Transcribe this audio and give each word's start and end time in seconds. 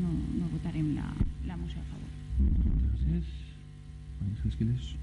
no, 0.00 0.08
no 0.38 0.48
votarem 0.50 0.94
la, 0.94 1.12
la 1.46 1.56
moció 1.56 1.78
a 1.80 1.84
favor. 1.84 2.10
Gràcies. 2.82 3.24
María 4.20 4.44
Esquiles. 4.48 4.96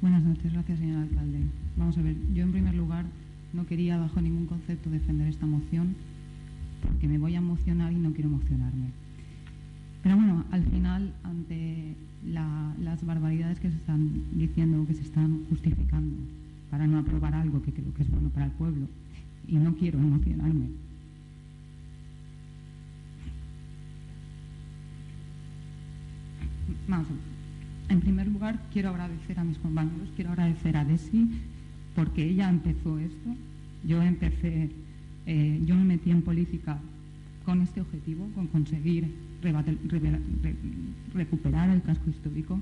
Buenas 0.00 0.22
noches, 0.22 0.52
gracias 0.52 0.78
señor 0.78 1.02
alcalde. 1.02 1.38
Vamos 1.76 1.96
a 1.98 2.02
ver, 2.02 2.16
yo 2.34 2.42
en 2.44 2.52
primer 2.52 2.74
lugar 2.74 3.04
no 3.52 3.66
quería 3.66 3.96
bajo 3.98 4.20
ningún 4.20 4.46
concepto 4.46 4.90
defender 4.90 5.28
esta 5.28 5.46
moción 5.46 5.94
porque 6.82 7.08
me 7.08 7.18
voy 7.18 7.34
a 7.34 7.38
emocionar 7.38 7.92
y 7.92 7.96
no 7.96 8.12
quiero 8.12 8.28
emocionarme. 8.28 8.88
Pero 10.02 10.16
bueno, 10.16 10.44
al 10.52 10.62
final, 10.64 11.12
ante 11.24 11.94
la- 12.24 12.74
las 12.80 13.04
barbaridades 13.04 13.58
que 13.58 13.70
se 13.70 13.76
están 13.76 14.22
diciendo, 14.34 14.86
que 14.86 14.94
se 14.94 15.02
están 15.02 15.44
justificando 15.50 16.14
para 16.70 16.86
no 16.86 16.98
aprobar 16.98 17.34
algo 17.34 17.62
que 17.62 17.72
creo 17.72 17.92
que 17.94 18.02
es 18.02 18.10
bueno 18.10 18.28
para 18.28 18.46
el 18.46 18.52
pueblo, 18.52 18.86
y 19.48 19.56
no 19.56 19.74
quiero 19.74 19.98
emocionarme, 19.98 20.66
En 27.90 28.00
primer 28.00 28.26
lugar, 28.28 28.58
quiero 28.72 28.88
agradecer 28.88 29.38
a 29.38 29.44
mis 29.44 29.58
compañeros, 29.58 30.08
quiero 30.16 30.30
agradecer 30.30 30.74
a 30.74 30.86
Desi, 30.86 31.28
porque 31.94 32.24
ella 32.24 32.48
empezó 32.48 32.98
esto. 32.98 33.34
Yo 33.84 34.02
empecé, 34.02 34.70
eh, 35.26 35.60
yo 35.66 35.74
me 35.74 35.84
metí 35.84 36.10
en 36.10 36.22
política 36.22 36.78
con 37.44 37.60
este 37.60 37.82
objetivo, 37.82 38.26
con 38.34 38.46
conseguir 38.46 39.12
recuperar 41.12 41.68
el 41.68 41.82
casco 41.82 42.08
histórico. 42.08 42.58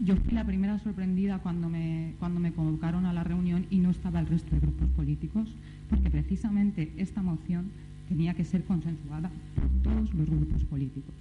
Yo 0.00 0.16
fui 0.16 0.32
la 0.32 0.44
primera 0.44 0.78
sorprendida 0.80 1.38
cuando 1.38 1.68
me, 1.68 2.14
cuando 2.18 2.40
me 2.40 2.52
convocaron 2.52 3.06
a 3.06 3.12
la 3.12 3.22
reunión 3.22 3.66
y 3.70 3.78
no 3.78 3.90
estaba 3.90 4.18
el 4.18 4.26
resto 4.26 4.56
de 4.56 4.60
grupos 4.60 4.88
políticos, 4.90 5.48
porque 5.88 6.10
precisamente 6.10 6.92
esta 6.96 7.22
moción 7.22 7.70
tenía 8.08 8.34
que 8.34 8.44
ser 8.44 8.64
consensuada 8.64 9.30
por 9.54 9.68
todos 9.82 10.12
los 10.14 10.28
grupos 10.28 10.64
políticos, 10.64 11.14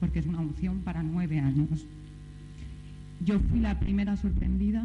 porque 0.00 0.18
es 0.18 0.26
una 0.26 0.40
moción 0.40 0.80
para 0.80 1.02
nueve 1.02 1.38
años. 1.38 1.86
Yo 3.24 3.38
fui 3.38 3.60
la 3.60 3.78
primera 3.78 4.16
sorprendida 4.16 4.82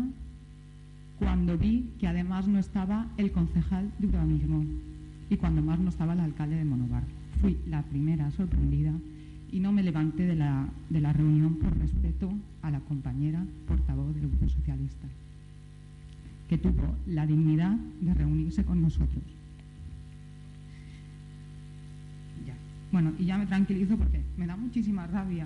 cuando 1.17 1.58
vi 1.58 1.89
que 2.00 2.08
además 2.08 2.48
no 2.48 2.59
estaba 2.59 3.08
el 3.17 3.31
concejal 3.31 3.89
de 3.98 4.08
urbanismo 4.08 4.66
y 5.30 5.38
cuando 5.38 5.62
más 5.62 5.80
no 5.80 5.89
estaba 5.89 6.14
el 6.14 6.20
alcalde 6.20 6.58
de 6.58 6.66
Monovar. 6.66 7.04
Fui 7.42 7.58
la 7.67 7.81
primera 7.84 8.30
sorprendida 8.31 8.92
y 9.52 9.59
no 9.59 9.72
me 9.72 9.84
levanté 9.84 10.26
de 10.26 10.36
la, 10.36 10.67
de 10.89 11.00
la 11.00 11.14
reunión 11.14 11.56
por 11.56 11.78
respeto 11.78 12.30
a 12.61 12.72
la 12.72 12.82
compañera 12.82 13.45
portavoz 13.67 14.14
del 14.14 14.28
Grupo 14.28 14.50
Socialista, 14.50 15.08
que 16.50 16.58
tuvo 16.58 16.95
la 17.08 17.26
dignidad 17.26 17.78
de 18.02 18.14
reunirse 18.14 18.66
con 18.66 18.82
nosotros. 18.82 19.23
Bueno, 22.96 23.12
y 23.20 23.26
ya 23.26 23.38
me 23.38 23.46
tranquilizo 23.46 23.98
porque 23.98 24.22
me 24.38 24.48
da 24.48 24.56
muchísima 24.56 25.06
rabia 25.06 25.46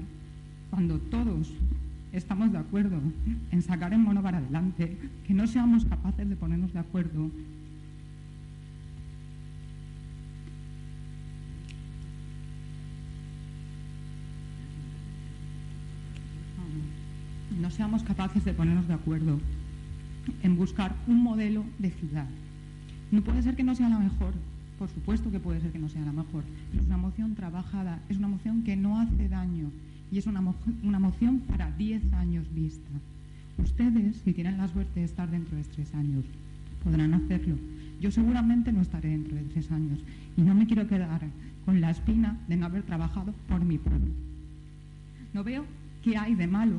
cuando 0.69 0.99
todos 0.99 1.51
estamos 2.13 2.51
de 2.51 2.59
acuerdo 2.59 3.01
en 3.51 3.61
sacar 3.63 3.91
el 3.91 3.97
mono 3.97 4.21
para 4.21 4.37
adelante, 4.37 4.95
que 5.25 5.33
no 5.33 5.47
seamos 5.47 5.83
capaces 5.83 6.29
de 6.29 6.35
ponernos 6.35 6.71
de 6.73 6.77
acuerdo. 6.77 7.31
No 17.59 17.71
seamos 17.71 18.03
capaces 18.03 18.45
de 18.45 18.53
ponernos 18.53 18.87
de 18.87 18.93
acuerdo 18.93 19.39
en 20.43 20.55
buscar 20.55 20.93
un 21.07 21.23
modelo 21.23 21.65
de 21.79 21.89
ciudad. 21.89 22.27
No 23.09 23.23
puede 23.23 23.41
ser 23.41 23.55
que 23.55 23.63
no 23.63 23.73
sea 23.73 23.89
la 23.89 23.97
mejor, 23.97 24.35
por 24.79 24.89
supuesto 24.89 25.29
que 25.29 25.39
puede 25.39 25.59
ser 25.61 25.71
que 25.71 25.77
no 25.79 25.89
sea 25.89 26.03
la 26.05 26.11
mejor, 26.13 26.43
es 26.75 26.85
una 26.87 26.97
moción 26.97 27.35
trabajada, 27.35 27.99
es 28.09 28.17
una 28.17 28.29
moción 28.29 28.63
que 28.63 28.75
no 28.77 28.99
hace 28.99 29.27
daño 29.29 29.69
y 30.11 30.17
es 30.17 30.25
una, 30.25 30.41
mo- 30.41 30.55
una 30.83 30.99
moción 30.99 31.39
para 31.41 31.69
10 31.71 32.13
años 32.13 32.45
vista. 32.55 32.89
Ustedes, 33.57 34.15
si 34.23 34.33
tienen 34.33 34.57
la 34.57 34.67
suerte 34.69 35.01
de 35.01 35.05
estar 35.05 35.29
dentro 35.29 35.57
de 35.57 35.63
tres 35.65 35.93
años, 35.93 36.23
podrán 36.83 37.13
hacerlo. 37.13 37.55
Yo 37.99 38.09
seguramente 38.09 38.71
no 38.71 38.81
estaré 38.81 39.09
dentro 39.09 39.35
de 39.35 39.43
tres 39.43 39.69
años 39.71 39.99
y 40.37 40.41
no 40.41 40.55
me 40.55 40.65
quiero 40.65 40.87
quedar 40.87 41.21
con 41.65 41.81
la 41.81 41.91
espina 41.91 42.37
de 42.47 42.55
no 42.55 42.65
haber 42.65 42.83
trabajado 42.83 43.33
por 43.49 43.63
mi 43.65 43.77
pueblo. 43.77 44.11
No 45.33 45.43
veo 45.43 45.65
qué 46.01 46.17
hay 46.17 46.33
de 46.35 46.47
malo 46.47 46.77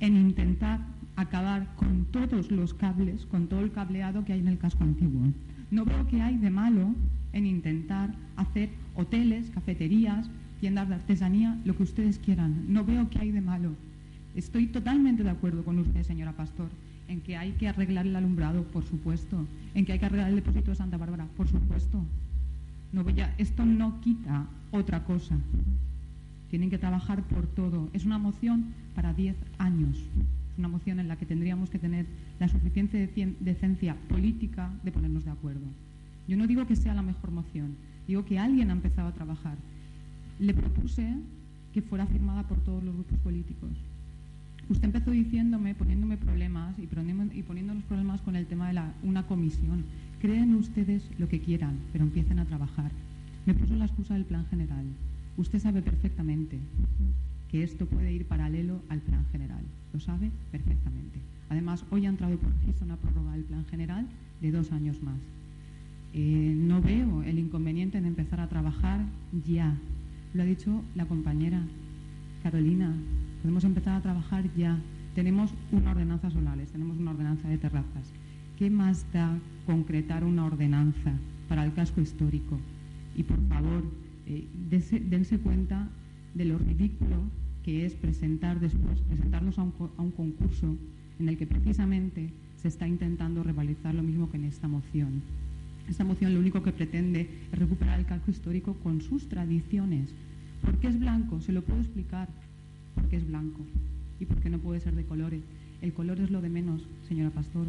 en 0.00 0.16
intentar 0.16 0.80
acabar 1.16 1.74
con 1.76 2.04
todos 2.06 2.50
los 2.50 2.72
cables, 2.74 3.26
con 3.26 3.48
todo 3.48 3.60
el 3.60 3.72
cableado 3.72 4.24
que 4.24 4.32
hay 4.32 4.40
en 4.40 4.48
el 4.48 4.58
casco 4.58 4.84
antiguo. 4.84 5.20
No 5.72 5.86
veo 5.86 6.06
qué 6.06 6.20
hay 6.20 6.36
de 6.36 6.50
malo 6.50 6.94
en 7.32 7.46
intentar 7.46 8.14
hacer 8.36 8.68
hoteles, 8.94 9.48
cafeterías, 9.48 10.28
tiendas 10.60 10.86
de 10.90 10.96
artesanía, 10.96 11.58
lo 11.64 11.74
que 11.74 11.84
ustedes 11.84 12.18
quieran. 12.18 12.66
No 12.68 12.84
veo 12.84 13.08
qué 13.08 13.20
hay 13.20 13.30
de 13.30 13.40
malo. 13.40 13.70
Estoy 14.36 14.66
totalmente 14.66 15.24
de 15.24 15.30
acuerdo 15.30 15.64
con 15.64 15.78
usted, 15.78 16.02
señora 16.02 16.32
Pastor, 16.32 16.68
en 17.08 17.22
que 17.22 17.38
hay 17.38 17.52
que 17.52 17.68
arreglar 17.68 18.06
el 18.06 18.14
alumbrado, 18.14 18.64
por 18.64 18.84
supuesto, 18.84 19.46
en 19.74 19.86
que 19.86 19.94
hay 19.94 19.98
que 19.98 20.04
arreglar 20.04 20.28
el 20.28 20.36
depósito 20.36 20.72
de 20.72 20.76
Santa 20.76 20.98
Bárbara, 20.98 21.26
por 21.38 21.48
supuesto. 21.48 22.04
No 22.92 23.02
esto 23.38 23.64
no 23.64 23.98
quita 24.02 24.44
otra 24.72 25.04
cosa. 25.04 25.38
Tienen 26.50 26.68
que 26.68 26.76
trabajar 26.76 27.22
por 27.22 27.46
todo. 27.46 27.88
Es 27.94 28.04
una 28.04 28.18
moción 28.18 28.74
para 28.94 29.14
10 29.14 29.36
años. 29.56 29.96
Es 30.52 30.58
una 30.58 30.68
moción 30.68 31.00
en 31.00 31.08
la 31.08 31.16
que 31.16 31.24
tendríamos 31.24 31.70
que 31.70 31.78
tener 31.78 32.04
la 32.38 32.48
suficiente 32.48 33.10
decencia 33.40 33.96
política 34.08 34.70
de 34.84 34.92
ponernos 34.92 35.24
de 35.24 35.30
acuerdo. 35.30 35.66
Yo 36.28 36.36
no 36.36 36.46
digo 36.46 36.66
que 36.66 36.76
sea 36.76 36.94
la 36.94 37.02
mejor 37.02 37.30
moción, 37.30 37.74
digo 38.06 38.24
que 38.24 38.38
alguien 38.38 38.68
ha 38.68 38.74
empezado 38.74 39.08
a 39.08 39.14
trabajar. 39.14 39.56
Le 40.38 40.52
propuse 40.52 41.14
que 41.72 41.80
fuera 41.80 42.06
firmada 42.06 42.42
por 42.46 42.58
todos 42.58 42.84
los 42.84 42.94
grupos 42.94 43.18
políticos. 43.20 43.70
Usted 44.68 44.84
empezó 44.84 45.10
diciéndome, 45.10 45.74
poniéndome 45.74 46.16
problemas 46.18 46.78
y 46.78 46.82
y 46.82 47.42
poniendo 47.42 47.74
los 47.74 47.82
problemas 47.84 48.20
con 48.20 48.36
el 48.36 48.46
tema 48.46 48.68
de 48.68 48.74
la, 48.74 48.92
una 49.02 49.26
comisión. 49.26 49.84
Creen 50.20 50.54
ustedes 50.54 51.02
lo 51.18 51.28
que 51.28 51.40
quieran, 51.40 51.78
pero 51.92 52.04
empiecen 52.04 52.38
a 52.38 52.44
trabajar. 52.44 52.90
Me 53.46 53.54
puso 53.54 53.74
la 53.74 53.86
excusa 53.86 54.14
del 54.14 54.24
plan 54.24 54.46
general. 54.46 54.84
Usted 55.36 55.58
sabe 55.58 55.82
perfectamente 55.82 56.58
que 57.52 57.62
esto 57.62 57.84
puede 57.84 58.10
ir 58.10 58.24
paralelo 58.24 58.80
al 58.88 59.00
plan 59.00 59.26
general. 59.30 59.62
Lo 59.92 60.00
sabe 60.00 60.30
perfectamente. 60.50 61.20
Además, 61.50 61.84
hoy 61.90 62.06
ha 62.06 62.08
entrado 62.08 62.38
por 62.38 62.50
registro 62.50 62.86
una 62.86 62.96
prórroga 62.96 63.32
del 63.32 63.44
plan 63.44 63.66
general 63.66 64.06
de 64.40 64.50
dos 64.50 64.72
años 64.72 65.02
más. 65.02 65.20
Eh, 66.14 66.54
no 66.56 66.80
veo 66.80 67.22
el 67.22 67.38
inconveniente 67.38 67.98
en 67.98 68.06
empezar 68.06 68.40
a 68.40 68.48
trabajar 68.48 69.04
ya. 69.46 69.76
Lo 70.32 70.42
ha 70.42 70.46
dicho 70.46 70.82
la 70.94 71.04
compañera 71.04 71.60
Carolina. 72.42 72.94
Podemos 73.42 73.64
empezar 73.64 73.96
a 73.96 74.00
trabajar 74.00 74.44
ya. 74.56 74.78
Tenemos 75.14 75.52
una 75.72 75.90
ordenanza 75.90 76.30
solares, 76.30 76.72
tenemos 76.72 76.96
una 76.96 77.10
ordenanza 77.10 77.50
de 77.50 77.58
terrazas. 77.58 78.10
¿Qué 78.58 78.70
más 78.70 79.04
da 79.12 79.38
concretar 79.66 80.24
una 80.24 80.46
ordenanza 80.46 81.12
para 81.50 81.66
el 81.66 81.74
casco 81.74 82.00
histórico? 82.00 82.58
Y 83.14 83.24
por 83.24 83.46
favor, 83.48 83.84
eh, 84.26 84.46
dense 84.70 85.38
cuenta 85.38 85.86
de 86.34 86.46
lo 86.46 86.56
ridículo 86.56 87.41
que 87.64 87.86
es 87.86 87.94
presentar 87.94 88.60
después, 88.60 89.00
presentarnos 89.08 89.58
a 89.58 89.62
un, 89.62 89.72
a 89.96 90.02
un 90.02 90.10
concurso 90.10 90.76
en 91.18 91.28
el 91.28 91.36
que 91.36 91.46
precisamente 91.46 92.30
se 92.60 92.68
está 92.68 92.86
intentando 92.86 93.42
revalizar 93.42 93.94
lo 93.94 94.02
mismo 94.02 94.30
que 94.30 94.36
en 94.36 94.44
esta 94.44 94.68
moción. 94.68 95.22
Esta 95.88 96.04
moción 96.04 96.32
lo 96.34 96.40
único 96.40 96.62
que 96.62 96.72
pretende 96.72 97.28
es 97.52 97.58
recuperar 97.58 97.98
el 97.98 98.06
casco 98.06 98.30
histórico 98.30 98.74
con 98.74 99.02
sus 99.02 99.28
tradiciones. 99.28 100.10
¿Por 100.62 100.78
qué 100.78 100.88
es 100.88 100.98
blanco? 100.98 101.40
Se 101.40 101.52
lo 101.52 101.62
puedo 101.62 101.80
explicar. 101.80 102.28
Porque 102.94 103.16
es 103.16 103.26
blanco 103.26 103.60
y 104.20 104.26
porque 104.26 104.50
no 104.50 104.58
puede 104.58 104.80
ser 104.80 104.94
de 104.94 105.04
colores. 105.04 105.42
El 105.80 105.92
color 105.92 106.20
es 106.20 106.30
lo 106.30 106.40
de 106.40 106.48
menos, 106.48 106.82
señora 107.08 107.30
Pastor. 107.30 107.66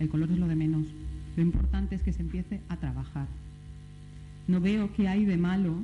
El 0.00 0.08
color 0.08 0.30
es 0.30 0.38
lo 0.38 0.48
de 0.48 0.56
menos. 0.56 0.86
Lo 1.36 1.42
importante 1.42 1.94
es 1.94 2.02
que 2.02 2.12
se 2.12 2.22
empiece 2.22 2.60
a 2.68 2.76
trabajar. 2.76 3.26
No 4.48 4.60
veo 4.60 4.92
qué 4.94 5.08
hay 5.08 5.24
de 5.24 5.36
malo 5.36 5.74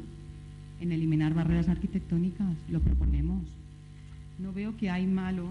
en 0.80 0.92
eliminar 0.92 1.34
barreras 1.34 1.68
arquitectónicas. 1.68 2.56
Lo 2.70 2.80
proponemos. 2.80 3.42
No 4.38 4.52
veo 4.52 4.76
qué 4.76 4.90
hay 4.90 5.06
malo, 5.06 5.50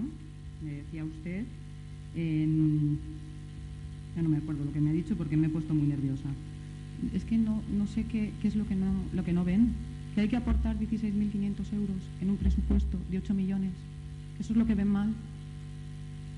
me 0.64 0.74
decía 0.74 1.06
usted, 1.06 1.46
en... 2.16 2.98
Ya 4.16 4.24
no 4.24 4.30
me 4.30 4.38
acuerdo 4.38 4.66
lo 4.66 4.74
que 4.74 4.82
me 4.82 4.90
ha 4.90 4.94
dicho 4.94 5.16
porque 5.16 5.38
me 5.38 5.48
he 5.48 5.50
puesto 5.50 5.74
muy 5.74 5.88
nerviosa. 5.88 6.30
Es 7.14 7.24
que 7.24 7.38
no, 7.38 7.62
no 7.72 7.86
sé 7.88 8.06
qué, 8.06 8.32
qué 8.42 8.48
es 8.48 8.56
lo 8.56 8.68
que 8.68 8.76
no, 8.76 8.92
lo 9.14 9.24
que 9.24 9.34
no 9.34 9.46
ven. 9.46 9.74
Que 10.16 10.22
hay 10.22 10.28
que 10.28 10.36
aportar 10.36 10.78
16.500 10.80 11.74
euros 11.74 11.98
en 12.20 12.32
un 12.32 12.38
presupuesto 12.38 12.98
de 13.12 13.20
8 13.20 13.34
millones. 13.36 13.72
Eso 14.40 14.54
es 14.54 14.58
lo 14.58 14.66
que 14.66 14.76
ven 14.76 14.88
mal. 14.88 15.14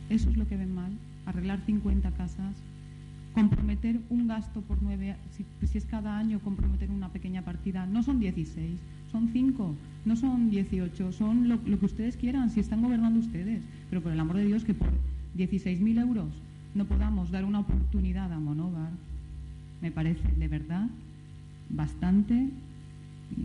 Eso 0.10 0.30
es 0.30 0.38
lo 0.38 0.48
que 0.48 0.57
ven 0.57 0.75
mal. 0.75 0.92
Arreglar 1.25 1.62
50 1.66 2.12
casas. 2.12 2.56
Comprometer 3.33 4.00
un 4.10 4.28
gasto 4.28 4.62
por 4.62 4.81
nueve, 4.81 5.16
si, 5.31 5.78
es 5.78 5.86
cada 5.86 6.18
año 6.18 6.39
comprometer 6.39 6.89
una 6.92 7.10
pequeña 7.10 7.44
partida, 7.44 7.86
no 7.86 8.04
son 8.04 8.19
16, 8.19 8.80
son 9.12 9.30
5, 9.30 9.75
no 10.06 10.16
son 10.16 10.50
18, 10.50 11.12
son 11.12 11.48
lo, 11.48 11.60
lo 11.66 11.80
que 11.80 11.86
ustedes 11.86 12.18
quieran, 12.18 12.50
si 12.50 12.60
están 12.60 12.81
gobernando 12.81 13.19
ustedes. 13.19 13.63
Pero 13.89 14.01
por 14.01 14.12
el 14.12 14.19
amor 14.19 14.38
de 14.38 14.45
Dios, 14.45 14.66
que 14.66 14.74
por 14.74 14.89
16.000 15.38 16.01
euros 16.01 16.28
no 16.75 16.86
podamos 16.86 17.31
dar 17.31 17.45
una 17.45 17.60
oportunidad 17.60 18.31
a 18.31 18.39
Monóvar, 18.39 18.92
me 19.81 19.92
parece 19.92 20.28
de 20.38 20.48
verdad 20.48 20.88
bastante 21.69 22.50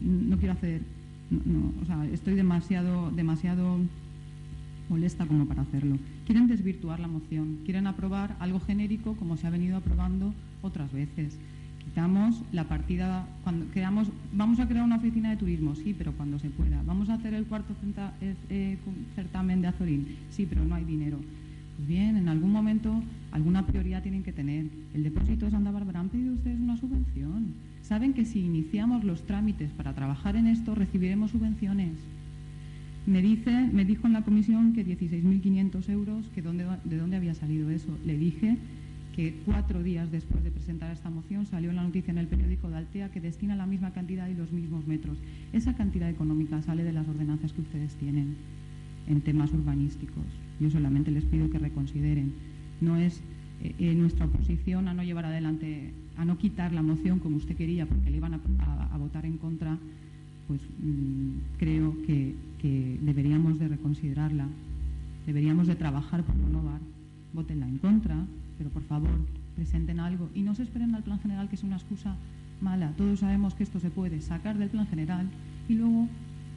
no 0.02 0.36
quiero 0.38 0.54
hacer, 0.54 0.82
no, 1.30 1.40
no, 1.44 1.72
o 1.82 1.84
sea, 1.84 2.04
estoy 2.12 2.34
demasiado, 2.34 3.10
demasiado 3.10 3.78
molesta 4.88 5.26
como 5.26 5.46
para 5.46 5.62
hacerlo. 5.62 5.98
Quieren 6.24 6.46
desvirtuar 6.46 7.00
la 7.00 7.08
moción, 7.08 7.58
quieren 7.64 7.86
aprobar 7.86 8.36
algo 8.40 8.60
genérico 8.60 9.14
como 9.16 9.36
se 9.36 9.46
ha 9.46 9.50
venido 9.50 9.76
aprobando 9.76 10.32
otras 10.62 10.92
veces. 10.92 11.38
Quitamos 11.84 12.42
la 12.52 12.64
partida, 12.64 13.26
cuando 13.44 13.66
creamos, 13.66 14.08
vamos 14.32 14.58
a 14.58 14.66
crear 14.66 14.84
una 14.84 14.96
oficina 14.96 15.30
de 15.30 15.36
turismo, 15.36 15.74
sí, 15.76 15.94
pero 15.96 16.12
cuando 16.12 16.38
se 16.38 16.50
pueda. 16.50 16.82
Vamos 16.84 17.08
a 17.08 17.14
hacer 17.14 17.32
el 17.32 17.46
cuarto 17.46 17.74
eh, 18.20 18.34
eh, 18.50 18.78
certamen 19.14 19.62
de 19.62 19.68
Azorín, 19.68 20.06
sí, 20.30 20.46
pero 20.48 20.64
no 20.64 20.74
hay 20.74 20.84
dinero. 20.84 21.18
Pues 21.76 21.88
bien, 21.88 22.16
en 22.16 22.28
algún 22.28 22.52
momento 22.52 23.02
alguna 23.32 23.66
prioridad 23.66 24.02
tienen 24.02 24.22
que 24.22 24.32
tener. 24.32 24.66
El 24.94 25.04
depósito 25.04 25.44
de 25.44 25.52
Santa 25.52 25.70
Bárbara 25.70 26.00
han 26.00 26.08
pedido 26.08 26.34
ustedes 26.34 26.58
una 26.58 26.76
subvención. 26.76 27.54
Saben 27.82 28.14
que 28.14 28.24
si 28.24 28.40
iniciamos 28.40 29.04
los 29.04 29.24
trámites 29.26 29.70
para 29.70 29.94
trabajar 29.94 30.36
en 30.36 30.48
esto 30.48 30.74
recibiremos 30.74 31.30
subvenciones. 31.30 31.92
Me 33.06 33.22
dice, 33.22 33.70
me 33.72 33.84
dijo 33.84 34.06
en 34.06 34.14
la 34.14 34.22
comisión 34.22 34.72
que 34.72 34.84
16.500 34.84 35.88
euros, 35.90 36.26
que 36.34 36.42
dónde, 36.42 36.66
de 36.84 36.96
dónde 36.96 37.16
había 37.16 37.34
salido 37.34 37.70
eso. 37.70 37.96
Le 38.04 38.18
dije 38.18 38.56
que 39.14 39.34
cuatro 39.46 39.82
días 39.82 40.10
después 40.10 40.44
de 40.44 40.50
presentar 40.50 40.92
esta 40.92 41.08
moción 41.08 41.46
salió 41.46 41.72
la 41.72 41.82
noticia 41.82 42.10
en 42.10 42.18
el 42.18 42.26
periódico 42.26 42.68
de 42.68 42.76
Altea 42.76 43.10
que 43.10 43.20
destina 43.20 43.56
la 43.56 43.66
misma 43.66 43.92
cantidad 43.92 44.28
y 44.28 44.34
los 44.34 44.52
mismos 44.52 44.86
metros. 44.86 45.16
Esa 45.52 45.74
cantidad 45.74 46.10
económica 46.10 46.60
sale 46.62 46.84
de 46.84 46.92
las 46.92 47.08
ordenanzas 47.08 47.52
que 47.52 47.62
ustedes 47.62 47.94
tienen 47.94 48.36
en 49.08 49.20
temas 49.22 49.52
urbanísticos. 49.52 50.24
Yo 50.60 50.70
solamente 50.70 51.10
les 51.10 51.24
pido 51.24 51.48
que 51.48 51.58
reconsideren. 51.58 52.32
No 52.80 52.96
es 52.96 53.22
eh, 53.62 53.74
eh, 53.78 53.94
nuestra 53.94 54.26
oposición 54.26 54.88
a 54.88 54.94
no 54.94 55.02
llevar 55.02 55.24
adelante, 55.24 55.92
a 56.16 56.24
no 56.24 56.36
quitar 56.36 56.72
la 56.72 56.82
moción 56.82 57.18
como 57.18 57.36
usted 57.36 57.56
quería 57.56 57.86
porque 57.86 58.10
le 58.10 58.18
iban 58.18 58.34
a, 58.34 58.98
votar 58.98 59.24
en 59.24 59.38
contra, 59.38 59.78
pues 60.48 60.60
mm, 60.62 61.58
creo 61.58 61.96
que, 62.06 62.34
que 62.58 62.98
deberíamos 63.02 63.58
de 63.58 63.68
reconsiderarla. 63.68 64.46
Deberíamos 65.26 65.66
de 65.66 65.74
trabajar 65.74 66.22
por 66.22 66.36
renovar. 66.36 66.80
Votenla 67.32 67.68
en 67.68 67.78
contra, 67.78 68.16
pero 68.58 68.70
por 68.70 68.82
favor 68.84 69.10
presenten 69.56 70.00
algo 70.00 70.28
y 70.34 70.42
no 70.42 70.54
se 70.54 70.62
esperen 70.62 70.94
al 70.94 71.02
plan 71.02 71.18
general 71.18 71.48
que 71.48 71.56
es 71.56 71.64
una 71.64 71.76
excusa 71.76 72.14
mala. 72.60 72.92
Todos 72.96 73.20
sabemos 73.20 73.54
que 73.54 73.64
esto 73.64 73.80
se 73.80 73.90
puede 73.90 74.20
sacar 74.20 74.58
del 74.58 74.68
plan 74.68 74.86
general 74.86 75.26
y 75.68 75.74
luego 75.74 76.08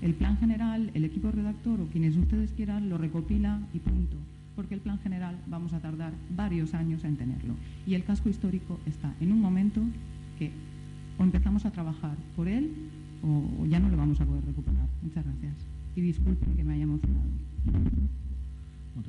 el 0.02 0.14
plan 0.14 0.38
general, 0.38 0.92
el 0.94 1.06
equipo 1.06 1.32
redactor 1.32 1.82
o 1.82 1.88
quienes 1.88 2.16
ustedes 2.16 2.52
quieran 2.52 2.90
lo 2.90 2.98
recopila 2.98 3.60
y 3.74 3.80
punto. 3.80 4.16
Porque 4.56 4.76
el 4.76 4.82
plan 4.82 5.00
general 5.00 5.38
vamos 5.48 5.74
a 5.74 5.80
tardar 5.80 6.14
varios 6.36 6.74
años 6.74 7.04
en 7.04 7.16
tenerlo. 7.16 7.54
Y 7.88 7.96
el 7.96 8.04
casco 8.04 8.30
histórico 8.30 8.80
está 8.86 9.14
en 9.20 9.32
un 9.32 9.42
momento 9.42 9.82
que 10.38 10.52
o 11.18 11.24
empezamos 11.24 11.66
a 11.66 11.72
trabajar 11.72 12.16
por 12.36 12.48
él 12.48 12.72
o, 13.24 13.66
ya 13.66 13.80
no 13.80 13.90
lo 13.90 13.98
vamos 13.98 14.20
a 14.22 14.26
poder 14.26 14.46
recuperar. 14.46 14.88
Muchas 15.02 15.26
gracias. 15.26 15.54
Y 15.96 16.02
disculpen 16.02 16.56
que 16.56 16.64
me 16.64 16.74
haya 16.74 16.84
emocionado. 16.84 17.30